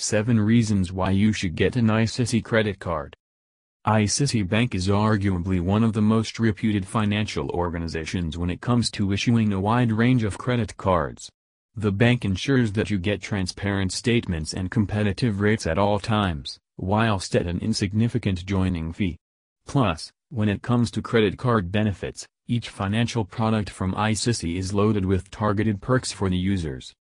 7 0.00 0.38
Reasons 0.38 0.92
Why 0.92 1.10
You 1.10 1.32
Should 1.32 1.56
Get 1.56 1.74
an 1.74 1.88
ICICI 1.88 2.44
Credit 2.44 2.78
Card 2.78 3.16
ICICI 3.84 4.48
Bank 4.48 4.72
is 4.72 4.86
arguably 4.86 5.60
one 5.60 5.82
of 5.82 5.92
the 5.92 6.00
most 6.00 6.38
reputed 6.38 6.86
financial 6.86 7.50
organizations 7.50 8.38
when 8.38 8.48
it 8.48 8.60
comes 8.60 8.92
to 8.92 9.12
issuing 9.12 9.52
a 9.52 9.58
wide 9.58 9.90
range 9.90 10.22
of 10.22 10.38
credit 10.38 10.76
cards. 10.76 11.28
The 11.74 11.90
bank 11.90 12.24
ensures 12.24 12.70
that 12.74 12.90
you 12.90 12.98
get 12.98 13.20
transparent 13.20 13.90
statements 13.90 14.54
and 14.54 14.70
competitive 14.70 15.40
rates 15.40 15.66
at 15.66 15.78
all 15.78 15.98
times, 15.98 16.60
whilst 16.76 17.34
at 17.34 17.48
an 17.48 17.58
insignificant 17.58 18.46
joining 18.46 18.92
fee. 18.92 19.18
Plus, 19.66 20.12
when 20.28 20.48
it 20.48 20.62
comes 20.62 20.92
to 20.92 21.02
credit 21.02 21.38
card 21.38 21.72
benefits, 21.72 22.24
each 22.46 22.68
financial 22.68 23.24
product 23.24 23.68
from 23.68 23.94
ICICI 23.94 24.58
is 24.58 24.72
loaded 24.72 25.04
with 25.04 25.28
targeted 25.32 25.82
perks 25.82 26.12
for 26.12 26.30
the 26.30 26.38
users. 26.38 26.94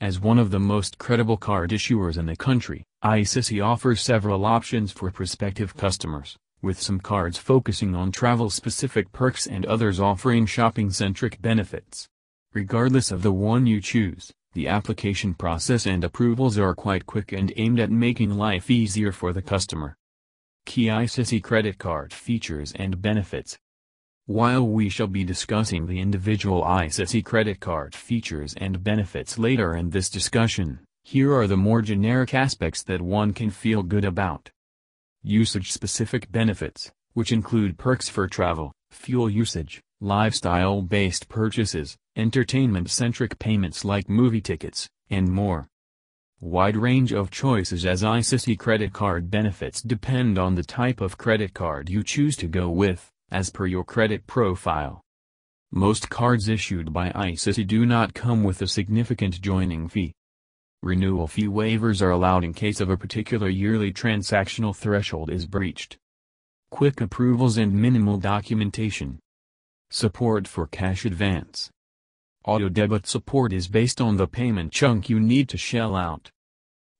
As 0.00 0.20
one 0.20 0.38
of 0.38 0.52
the 0.52 0.60
most 0.60 0.96
credible 0.98 1.36
card 1.36 1.70
issuers 1.70 2.16
in 2.16 2.26
the 2.26 2.36
country, 2.36 2.84
ICICI 3.02 3.64
offers 3.64 4.00
several 4.00 4.44
options 4.44 4.92
for 4.92 5.10
prospective 5.10 5.76
customers, 5.76 6.36
with 6.62 6.80
some 6.80 7.00
cards 7.00 7.36
focusing 7.36 7.96
on 7.96 8.12
travel-specific 8.12 9.10
perks 9.10 9.48
and 9.48 9.66
others 9.66 9.98
offering 9.98 10.46
shopping-centric 10.46 11.42
benefits. 11.42 12.06
Regardless 12.54 13.10
of 13.10 13.22
the 13.22 13.32
one 13.32 13.66
you 13.66 13.80
choose, 13.80 14.30
the 14.52 14.68
application 14.68 15.34
process 15.34 15.84
and 15.84 16.04
approvals 16.04 16.56
are 16.58 16.76
quite 16.76 17.04
quick 17.04 17.32
and 17.32 17.52
aimed 17.56 17.80
at 17.80 17.90
making 17.90 18.30
life 18.30 18.70
easier 18.70 19.10
for 19.10 19.32
the 19.32 19.42
customer. 19.42 19.96
Key 20.64 20.86
ICICI 20.86 21.42
credit 21.42 21.78
card 21.78 22.12
features 22.12 22.72
and 22.76 23.02
benefits 23.02 23.58
while 24.28 24.62
we 24.62 24.90
shall 24.90 25.06
be 25.06 25.24
discussing 25.24 25.86
the 25.86 25.98
individual 25.98 26.62
ICICI 26.62 27.24
credit 27.24 27.60
card 27.60 27.94
features 27.94 28.52
and 28.58 28.84
benefits 28.84 29.38
later 29.38 29.74
in 29.74 29.88
this 29.88 30.10
discussion, 30.10 30.78
here 31.02 31.32
are 31.32 31.46
the 31.46 31.56
more 31.56 31.80
generic 31.80 32.34
aspects 32.34 32.82
that 32.82 33.00
one 33.00 33.32
can 33.32 33.48
feel 33.48 33.82
good 33.82 34.04
about. 34.04 34.50
Usage-specific 35.22 36.30
benefits, 36.30 36.92
which 37.14 37.32
include 37.32 37.78
perks 37.78 38.10
for 38.10 38.28
travel, 38.28 38.70
fuel 38.90 39.30
usage, 39.30 39.80
lifestyle-based 39.98 41.30
purchases, 41.30 41.96
entertainment-centric 42.14 43.38
payments 43.38 43.82
like 43.82 44.10
movie 44.10 44.42
tickets, 44.42 44.86
and 45.08 45.32
more. 45.32 45.68
Wide 46.38 46.76
range 46.76 47.14
of 47.14 47.30
choices 47.30 47.86
as 47.86 48.02
ICICI 48.02 48.58
credit 48.58 48.92
card 48.92 49.30
benefits 49.30 49.80
depend 49.80 50.36
on 50.38 50.54
the 50.54 50.62
type 50.62 51.00
of 51.00 51.16
credit 51.16 51.54
card 51.54 51.88
you 51.88 52.02
choose 52.02 52.36
to 52.36 52.46
go 52.46 52.68
with 52.68 53.10
as 53.30 53.50
per 53.50 53.66
your 53.66 53.84
credit 53.84 54.26
profile. 54.26 55.02
Most 55.70 56.08
cards 56.08 56.48
issued 56.48 56.92
by 56.92 57.10
ICICI 57.10 57.66
do 57.66 57.84
not 57.84 58.14
come 58.14 58.42
with 58.42 58.62
a 58.62 58.66
significant 58.66 59.40
joining 59.40 59.88
fee. 59.88 60.14
Renewal 60.82 61.26
fee 61.26 61.48
waivers 61.48 62.00
are 62.00 62.10
allowed 62.10 62.44
in 62.44 62.54
case 62.54 62.80
of 62.80 62.88
a 62.88 62.96
particular 62.96 63.48
yearly 63.48 63.92
transactional 63.92 64.74
threshold 64.74 65.28
is 65.28 65.46
breached. 65.46 65.98
Quick 66.70 67.00
approvals 67.00 67.58
and 67.58 67.74
minimal 67.74 68.16
documentation. 68.16 69.18
Support 69.90 70.46
for 70.46 70.66
cash 70.66 71.04
advance. 71.04 71.70
Auto 72.44 72.68
debit 72.68 73.06
support 73.06 73.52
is 73.52 73.68
based 73.68 74.00
on 74.00 74.16
the 74.16 74.26
payment 74.26 74.72
chunk 74.72 75.10
you 75.10 75.18
need 75.18 75.48
to 75.48 75.58
shell 75.58 75.96
out. 75.96 76.30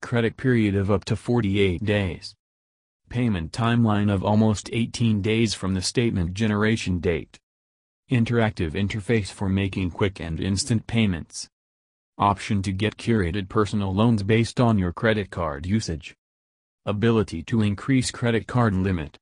Credit 0.02 0.36
period 0.36 0.74
of 0.74 0.90
up 0.90 1.04
to 1.06 1.16
48 1.16 1.84
days. 1.84 2.34
Payment 3.08 3.52
timeline 3.52 4.12
of 4.12 4.22
almost 4.22 4.68
18 4.70 5.22
days 5.22 5.54
from 5.54 5.72
the 5.72 5.80
statement 5.80 6.34
generation 6.34 6.98
date. 6.98 7.38
Interactive 8.10 8.72
interface 8.72 9.30
for 9.30 9.48
making 9.48 9.92
quick 9.92 10.20
and 10.20 10.38
instant 10.38 10.86
payments. 10.86 11.48
Option 12.18 12.60
to 12.62 12.72
get 12.72 12.98
curated 12.98 13.48
personal 13.48 13.94
loans 13.94 14.22
based 14.22 14.60
on 14.60 14.78
your 14.78 14.92
credit 14.92 15.30
card 15.30 15.64
usage. 15.64 16.16
Ability 16.84 17.42
to 17.44 17.62
increase 17.62 18.10
credit 18.10 18.46
card 18.46 18.74
limit. 18.74 19.16